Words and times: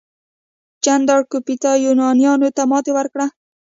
چندراګوپتا 0.83 1.71
یونانیانو 1.85 2.49
ته 2.55 2.63
ماتې 2.71 2.91
ورکړه. 2.97 3.25